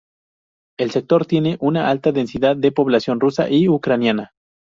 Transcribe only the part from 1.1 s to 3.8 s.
tiene una alta densidad de población rusa y